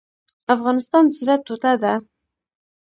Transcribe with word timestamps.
افغانستان 0.55 1.03
د 1.07 1.11
زړه 1.19 1.35
ټوټه 1.45 1.73
ده؟ 1.83 1.93